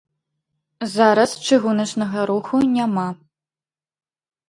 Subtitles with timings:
[0.93, 3.09] Зараз чыгуначнага руху няма.